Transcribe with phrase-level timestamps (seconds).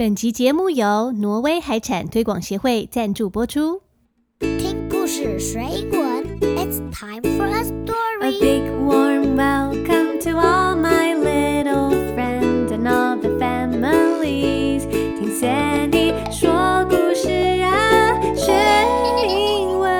[0.00, 3.83] 本集节目由挪威海产推广协会赞助播出。
[4.39, 8.39] 听故事学英文，It's time for a A story.
[8.39, 14.87] big warm welcome to all my little friends and all the families。
[14.89, 17.29] 听 Sandy 说故事
[17.61, 18.51] 啊，学
[19.27, 19.91] 英文。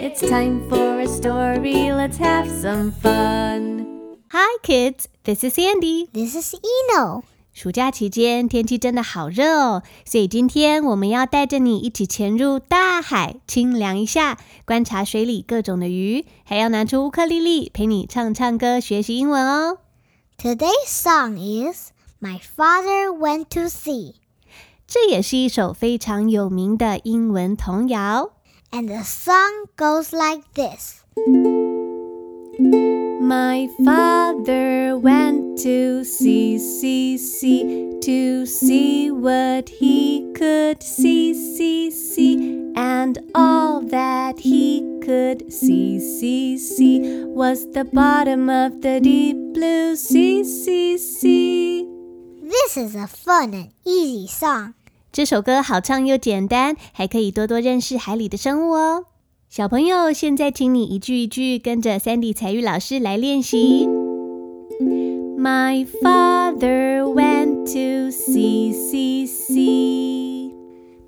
[0.00, 1.92] It's time for a story.
[1.92, 3.86] Let's have some fun.
[4.30, 5.06] Hi, kids.
[5.24, 6.08] This is Sandy.
[6.12, 7.22] This is Eno.
[7.56, 14.36] 暑假期间天气真的好热哦，所以今天我们要带着你一起潜入大海，清凉一下，
[14.66, 19.78] 观察水里各种的鱼，还要拿出乌克丽丽陪你唱唱歌，学习英文哦。
[20.36, 24.16] Today's song is My Father Went to Sea,
[24.86, 28.32] 这也是一首非常有名的英文童谣。
[28.70, 31.00] and the song goes like this.
[33.25, 42.73] My father went to sea, sea, sea, to see what he could see, see, see.
[42.75, 49.95] And all that he could see, see, see was the bottom of the deep blue
[49.95, 51.87] sea, sea, sea.
[52.41, 54.73] This is a fun and easy song.
[55.11, 59.05] 这首歌好唱又简单，还可以多多认识海里的生物哦。
[59.48, 63.86] 小朋友，现在请你一句一句跟着 Sandy 才玉老师来练习。
[65.38, 70.52] My father went to sea, sea, sea.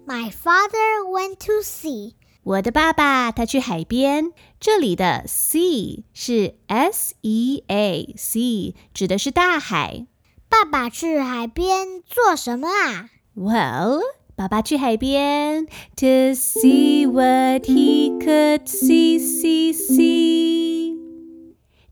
[0.06, 2.12] My father went to sea.
[2.44, 4.30] 我的爸爸他去海边。
[4.60, 10.06] 这里的 sea 是 S E A sea，指的是大海。
[10.48, 14.00] 爸爸去海边做什么啊？Well，
[14.37, 15.65] 爸爸去海边
[15.95, 20.97] to see what he could see, see, see。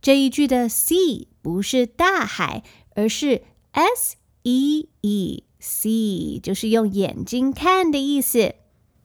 [0.01, 2.63] 这一句的 see 不是大海，
[2.95, 8.55] 而是 S E E see，就是用眼睛看的意思。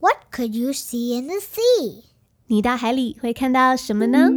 [0.00, 2.04] What could you see in the sea?
[2.46, 4.30] 你到海里会看到什么呢？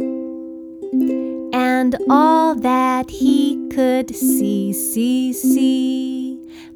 [1.52, 6.23] And all that he could see, see, see。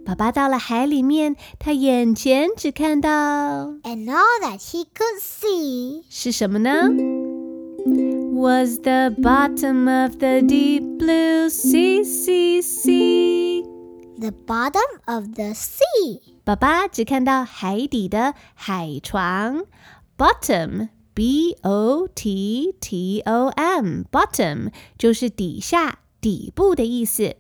[0.09, 3.11] 爸爸到了海里面，他眼前只看到
[3.83, 6.71] And all that he could see 是什么呢？
[8.33, 13.63] Was the bottom of the deep blue sea, sea, sea。
[14.19, 16.21] the bottom of the sea.
[16.45, 19.65] 爸爸只看到海底的海床，
[20.17, 27.37] bottom。B O T T O M bottom 就是底下、底部的意思。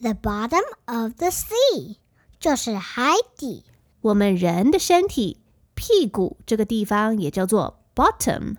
[0.00, 1.96] The bottom of the sea
[2.43, 3.63] 就是海底。
[4.01, 5.39] 我们人的身体
[5.75, 8.57] 屁股这个地方也叫做 bottom。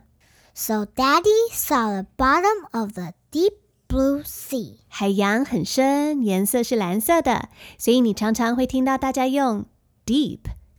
[0.54, 3.52] So Daddy saw the bottom of the deep
[3.86, 4.78] blue sea.
[4.88, 9.66] 海洋很深，颜色是蓝色的，所以你常常会听到大家用
[10.06, 10.38] deep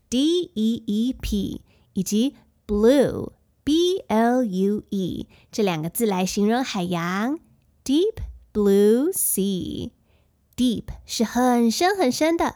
[0.10, 1.62] D E E P
[1.94, 3.34] 以及 blue
[3.64, 7.38] B L U E 这两个字来形容海洋。
[7.84, 8.16] Deep
[8.52, 9.92] blue sea。
[10.58, 12.56] Deep 是很深很深的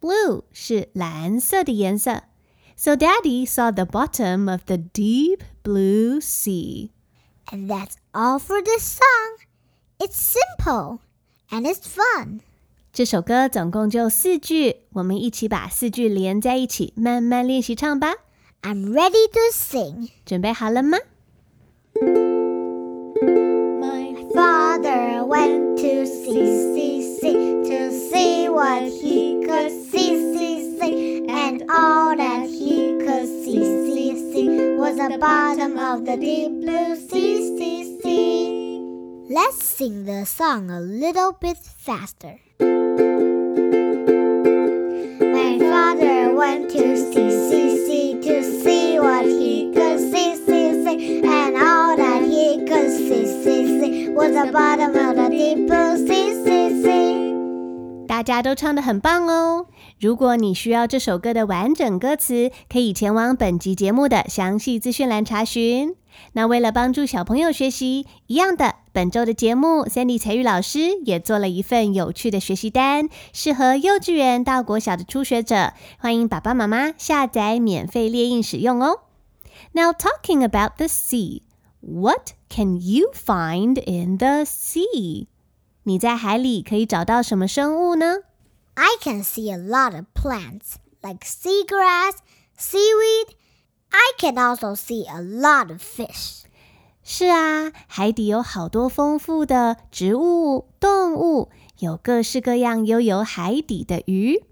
[0.00, 2.22] ，blue 是蓝色的颜色。
[2.76, 6.90] So Daddy saw the bottom of the deep blue sea.
[7.50, 9.38] And that's all for this song.
[9.98, 11.00] It's simple
[11.50, 12.40] and it's fun.
[12.92, 18.14] 这首歌总共就四句，我们一起把四句连在一起，慢慢练习唱吧。
[18.62, 20.10] I'm ready to sing.
[20.24, 20.98] 准备好了吗？
[23.80, 31.26] My Father went to sea, sea, sea, to see what he could see, see, see.
[31.28, 36.96] And all that he could see, see, see was the bottom of the deep blue
[36.96, 38.80] sea, sea, sea.
[39.28, 42.38] Let's sing the song a little bit faster.
[45.20, 51.22] My father went to sea, sea, sea, to see what he could see, see, see.
[51.24, 55.96] And all that he could see, see, see was the bottom of the deep blue
[56.06, 57.16] sea, sea, sea.
[58.06, 59.66] 大家都唱得很棒哦！
[60.01, 65.95] 如果你需要这首歌的完整歌词，可以前往本集节目的详细资讯栏查询。
[66.33, 79.01] 那为了帮助小朋友学习，一样的，本周的节目，Sandy 才玉老师也做了一份有趣的学习单，适合幼稚园到国小的初学者，欢迎爸爸妈妈下载免费列印使用哦。
[79.73, 81.43] Now talking about the sea,
[81.79, 85.27] what can you find in the sea?
[85.83, 88.15] 你在海里可以找到什么生物呢？
[88.74, 92.18] I can see a lot of plants like seagrass,
[92.58, 93.34] seaweed.
[93.92, 96.42] I can also see a lot of fish.
[97.02, 104.42] 是啊，海底有好多丰富的植物、动物， 有各式各样悠游海底的鱼。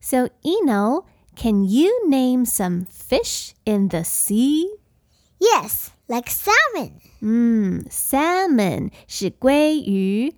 [0.00, 1.04] So, Eno,
[1.36, 4.64] can you name some fish in the sea?
[5.38, 6.92] Yes, like salmon.
[7.20, 10.34] 嗯，salmon 是鲑鱼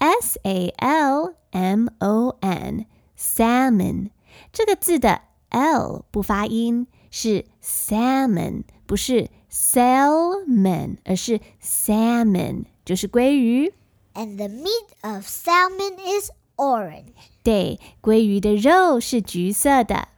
[0.00, 4.10] ，S A L M O N，salmon
[4.52, 13.72] 这个字的 l 不发音，是 salmon，不是 salmon，而是 salmon，就是鲑鱼。
[14.14, 17.12] And the meat of salmon is orange.
[17.42, 20.08] 对，鲑鱼的肉是橘色的。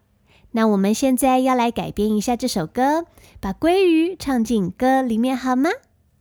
[0.53, 3.05] 那我们现在要来改编一下这首歌，
[3.39, 5.71] 把鲑鱼唱进歌里面好吗？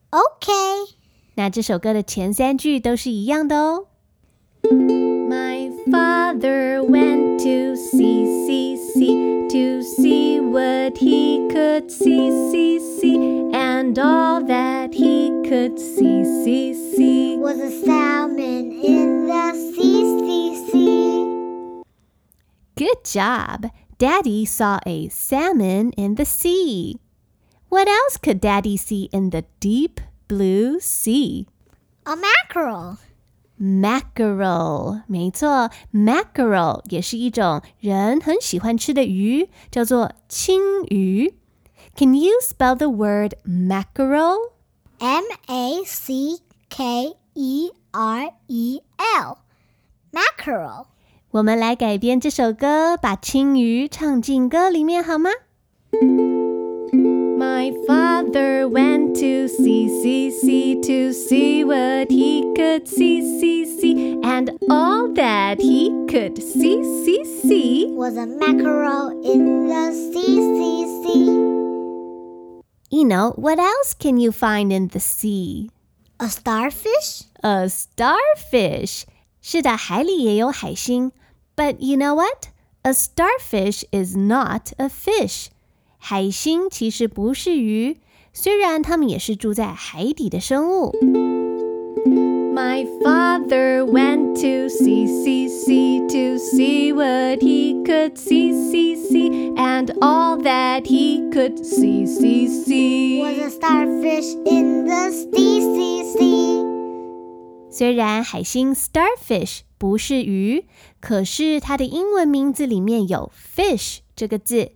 [0.09, 0.93] Okay.
[1.35, 3.87] 那这首歌的前三句都是一样的哦。
[4.63, 13.17] My father went to see, see, see, to see what he could see, see, see,
[13.53, 17.37] and all that he could see, see, see.
[17.37, 21.83] Was a salmon in the sea, sea, sea.
[22.75, 23.71] Good job!
[23.97, 26.99] Daddy saw a salmon in the sea.
[27.69, 29.99] What else could Daddy see in the deep
[30.31, 31.45] blue sea?
[32.03, 32.97] A mackerel.
[33.59, 41.33] Mackerel，没错，mackerel 也是一种人很喜欢吃的鱼，叫做青鱼。
[41.95, 44.35] Can you spell the word mackerel?
[44.99, 49.37] M A C K E R E L.
[50.11, 50.85] Mackerel.
[51.31, 55.31] 我们来改编这首歌，把青鱼唱进歌里面好吗
[57.61, 64.19] ？My father went to see, see, see, to see what he could see, see, see,
[64.23, 67.87] and all that he could see, see, see.
[67.91, 71.25] Was a mackerel in the sea, sea, sea.
[72.89, 75.69] You know, what else can you find in the sea?
[76.19, 77.25] A starfish?
[77.43, 79.05] A starfish.
[79.41, 81.11] 是的，海里也有海星。
[81.55, 82.49] But you know what?
[82.81, 85.49] A starfish is not a fish.
[86.04, 87.98] 海星其实不是鱼，
[88.32, 90.90] 虽然它们也是住在海底的生物。
[92.52, 99.96] My father went to see, see, see, to see what he could see, see, see, and
[100.00, 103.22] all that he could see, see, see.
[103.22, 106.64] Was a starfish in the sea, sea, sea.
[107.70, 110.64] 虽然海星 starfish 不是鱼，
[111.00, 114.72] 可是它的英文名字里面有 fish 这个字。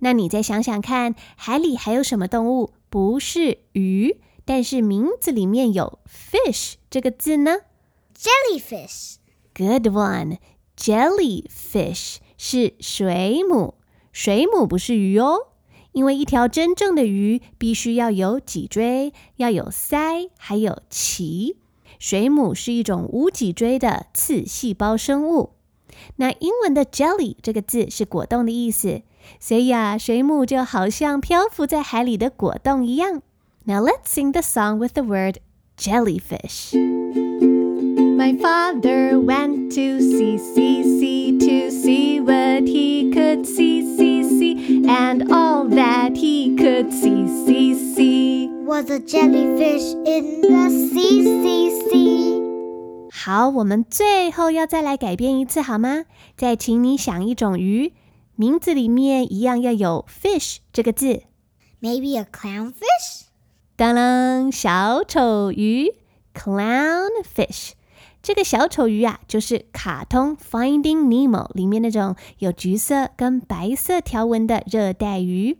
[0.00, 7.58] 那你再想想看，海里还有什么动物不是鱼，但是名字里面有 fish 这个字呢
[8.16, 10.38] Jellyfish.？Good one.
[10.76, 13.74] Jellyfish 是水母，
[14.12, 15.48] 水母不是鱼哦。
[15.92, 21.56] 因为一条真正的鱼必须要有脊椎，要有鳃，还有鳍。
[21.98, 25.54] 水母是一种无脊椎的刺细胞生物。
[26.16, 29.00] 那英文的 jelly 这个字是果冻的意思，
[29.39, 33.21] 所以啊，水母就好像漂浮在海里的果冻一样。
[33.65, 35.37] Now let's sing the song with the word
[35.77, 36.73] jellyfish.
[38.17, 44.85] My father went to see, see, see, to see what he could see, see, see,
[44.87, 48.49] and all that he could see, see, see.
[48.65, 52.41] Was a jellyfish in the sea, sea, sea.
[53.11, 56.05] 好，我们最后要再来改编一次好吗？
[56.37, 57.91] 再请你想一种鱼，
[58.36, 61.22] 名字里面一样要有 fish 这个字。
[61.80, 63.24] Maybe a clownfish?
[63.74, 65.94] 当啷，小丑鱼
[66.34, 67.72] clownfish。
[68.22, 75.58] 这个小丑鱼啊，就是卡通《Finding Nemo》里面那种有橘色跟白色条纹的热带鱼。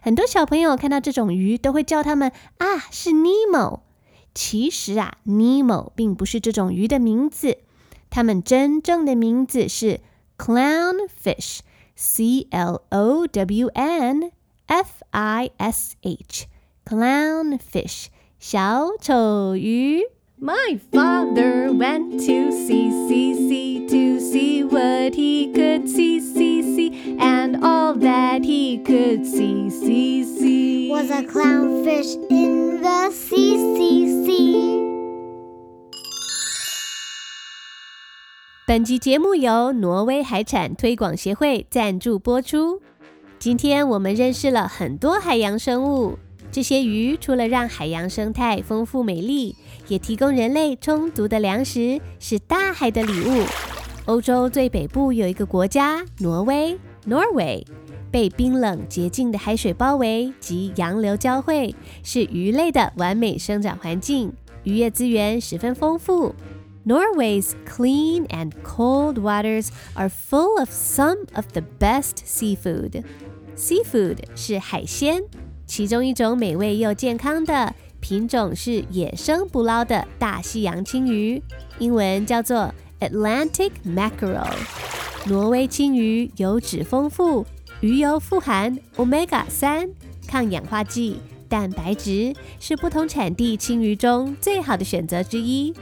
[0.00, 3.80] 很多小朋友看到这种鱼都会叫它们啊是 Nemo。
[4.34, 7.58] 其实啊，Nemo 并不是这种鱼的名字，
[8.10, 10.00] 它们真正的名字是
[11.93, 14.31] clownfish，C L O W N
[14.67, 18.07] F I S H，clownfish，
[18.39, 20.03] 小丑鱼。
[20.41, 27.61] My father went to see, see, see, to see what he could see, see, see, and
[27.61, 30.89] all that he could see, see, see.
[30.89, 33.57] Was a clownfish in the sea,
[38.66, 42.80] 本集节目由挪威海产推广协会赞助播出。
[43.38, 46.18] 今天我们认识了很多海洋生物，
[46.50, 49.54] 这些鱼除了让海洋生态丰富美丽，
[49.88, 53.44] 也提供人类充足的粮食，是大海的礼物。
[54.06, 57.66] 欧洲最北部有一个国家挪威 （Norway），
[58.10, 66.34] 被冰冷洁净的海水包围及洋流交汇，是鱼类的完美生长环境，渔业资源十分丰富。
[66.85, 73.03] Norway's clean and cold waters are full of some of the best seafood.
[73.55, 75.23] Seafood 是海鲜，
[75.67, 81.43] 其中一种美味又健康的品种是野生捕捞的大西洋青鱼，
[81.77, 84.47] 英文叫做 Atlantic mackerel。
[85.25, 87.45] 挪威青鱼油脂丰富，
[87.81, 89.89] 鱼油富含 omega 三、
[90.25, 91.19] 抗氧化剂、
[91.49, 95.73] 蛋白质，是不同产地青鱼中最好的选择之一。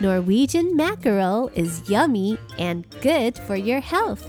[0.00, 4.20] Norwegian mackerel is yummy and good for your health.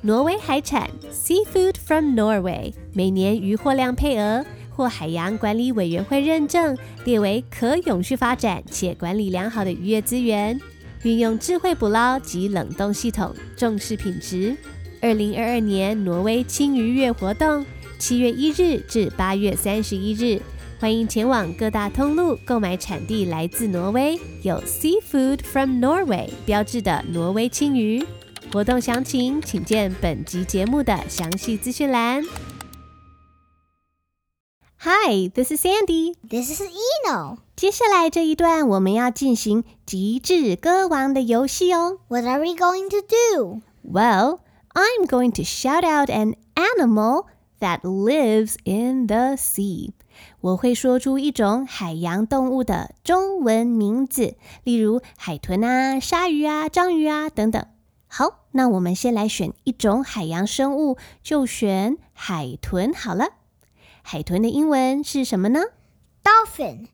[0.00, 10.58] 挪威海产 Seafood from Norway 每年渔获量配额获海洋管理委员会认证，列为可永续发展且管理良好的渔业资源。
[11.02, 14.56] 运用智慧捕捞及冷冻系统，重视品质。
[15.02, 17.66] 二零二二年挪威青鱼月活动，
[17.98, 20.40] 七月一日至八月三十一日。
[20.81, 28.05] 欢迎前往各大通路购买产地来自挪威、有 Seafood from Norway 标志的挪威青鱼。
[28.51, 32.23] 活动详情请见本集节目的详细资讯栏。
[34.79, 36.13] Hi, this is Sandy.
[36.29, 37.39] This is Eno.
[37.55, 41.99] 接下来这一段我们要进行极致歌王的游戏哦。
[42.07, 43.61] What are we going to do?
[43.83, 44.39] Well,
[44.73, 47.25] I'm going to shout out an animal
[47.59, 49.93] that lives in the sea.
[50.42, 54.34] 我会说出一种海洋动物的中文名字，
[54.64, 57.64] 例如海豚啊、鲨鱼啊、章鱼啊等等。
[58.08, 63.28] 好，那我们先来选一种海洋生物，就选海豚好了。
[64.02, 65.60] 海豚的英文是什么呢
[66.24, 66.88] ？Dolphin.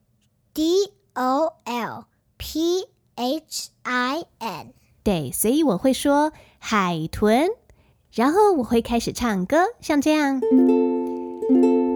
[0.53, 2.05] D O L
[2.37, 4.73] P H I N.
[5.03, 7.49] 对，所以我会说海豚，
[8.13, 10.39] 然后我会开始唱歌，像这样。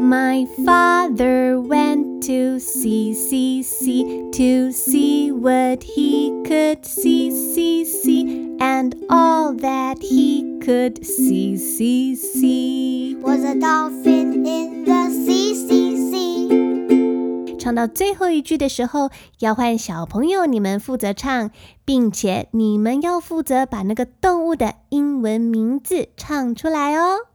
[0.03, 8.57] My father went to sea, sea, sea, to see what he could see, see, see,
[8.59, 13.17] and all that he could see, see, see.
[13.21, 17.59] Was a dolphin in the sea, sea, sea.
[17.59, 21.51] 唱到最后一句的时候，要换小朋友你们负责唱，
[21.85, 27.27] 并且你们要负责把那个动物的英文名字唱出来哦。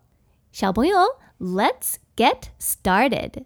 [0.51, 0.97] 小朋友，
[1.39, 3.45] Let's get started.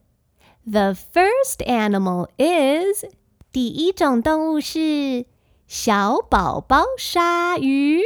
[0.65, 3.05] The first animal is
[3.51, 5.25] 第一种动物是
[5.65, 8.01] 小宝宝鲨鱼。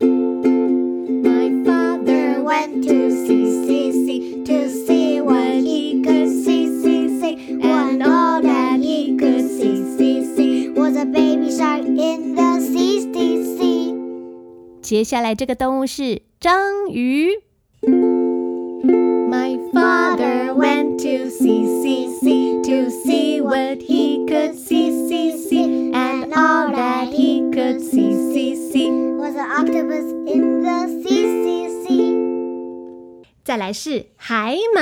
[0.00, 7.60] My Father went to sea, sea, sea, to see what he could see, see, see.
[7.62, 13.10] And all that he could see, see, see, was a baby shark in the sea,
[13.12, 13.94] sea, sea.
[14.82, 17.45] 接下来这个动物是章鱼。
[21.36, 25.92] went to sea, sea, sea, to see what he could see, see, see.
[25.92, 31.86] And all that he could see, see, see, was an octopus in the sea, sea,
[31.86, 33.22] sea.
[33.44, 34.80] 再来是海马。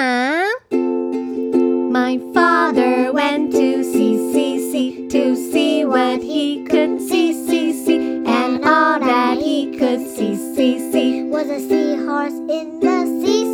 [1.90, 8.22] My father went to sea, sea, sea, to see what he could see, see, see.
[8.26, 13.53] And all that he could see, see, see, was a seahorse in the sea, sea,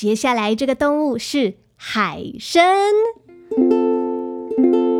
[0.00, 2.92] 接下来这个动物是海参。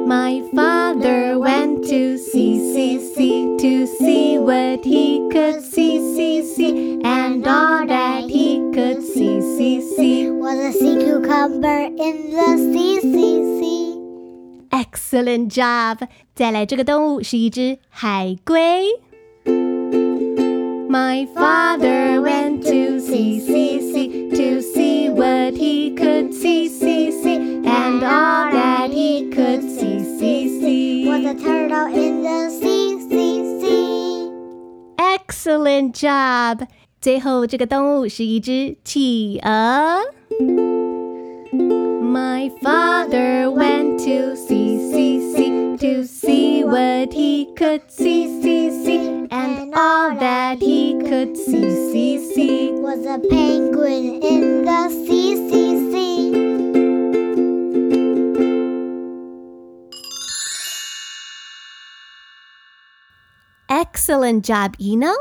[0.06, 7.00] My Father went to sea, sea, sea, to see what he could see, see, see.
[7.02, 13.00] And all that he could see, see, see, was a sea cucumber in the sea,
[13.00, 13.86] sea, sea.
[14.70, 16.06] excellent job。
[16.34, 18.84] 再来这个动物是一只海龟。
[20.88, 23.79] My Father went to sea, sea, sea, to see
[25.20, 27.36] what he could see, see, see.
[27.64, 33.60] And all that he could see, see, see, was a turtle in the sea, sea,
[33.60, 33.76] sea.
[35.46, 36.66] excellent job。
[37.00, 40.02] 最后这个动物是一只企鹅。
[42.02, 49.26] My Father went to sea, sea, sea, to see what he could see, see, see.
[49.30, 55.90] And all that he could see, see, see, was a penguin in the sea, sea,
[55.90, 56.32] sea.
[63.68, 65.12] Excellent job, Eno！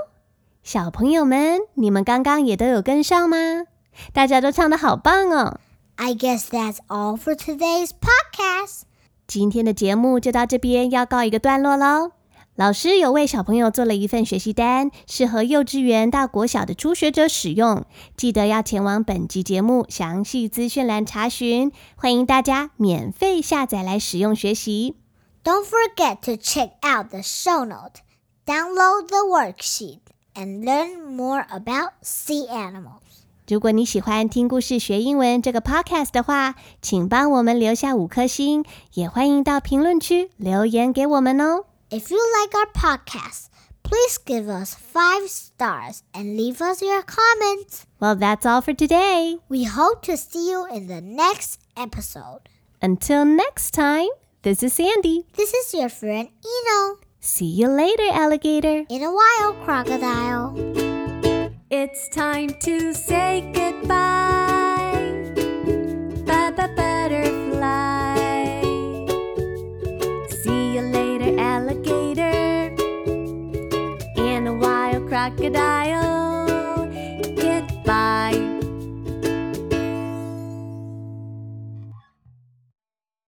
[0.63, 3.65] 小朋友们，你们刚刚也都有跟上吗？
[4.13, 5.59] 大家都唱得好棒哦！
[5.95, 8.81] I guess that's all for today's podcast.
[9.27, 12.11] 今天的节目就到这边，要告一个段落喽。
[12.60, 17.86] 老师有为小朋友做了一份学习单，适合幼稚园到国小的初学者使用。
[18.18, 24.96] 记得要前往本集节目详细资讯栏查询，欢迎大家免费下载来使用学习。
[25.42, 28.02] Don't forget to check out the show note,
[28.44, 30.00] download the worksheet,
[30.34, 33.24] and learn more about sea animals.
[33.48, 41.64] 如果你喜欢听故事学英文这个 podcast 的话，请帮我们留下五颗星，也欢迎到评论区留言给我们哦。
[41.90, 43.48] If you like our podcast,
[43.82, 47.84] please give us five stars and leave us your comments.
[47.98, 49.38] Well, that's all for today.
[49.48, 52.42] We hope to see you in the next episode.
[52.80, 54.08] Until next time,
[54.42, 55.26] this is Sandy.
[55.34, 56.98] This is your friend Eno.
[57.18, 58.84] See you later, alligator.
[58.88, 60.54] In a while, crocodile.
[61.70, 64.39] It's time to say goodbye.
[75.36, 75.99] Crocodile.